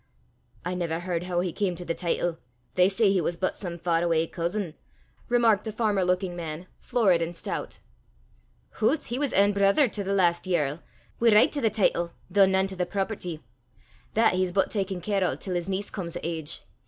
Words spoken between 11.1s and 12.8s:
wi' richt to the teetle, though nane to